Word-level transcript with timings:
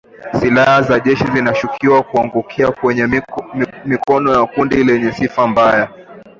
Silaha 0.39 0.81
za 0.81 0.99
jeshi 0.99 1.23
zinashukiwa 1.31 2.03
kuangukia 2.03 2.71
kwenye 2.71 3.21
mikono 3.85 4.33
ya 4.33 4.45
kundi 4.45 4.83
lenye 4.83 5.11
sifa 5.11 5.47
mbaya 5.47 5.89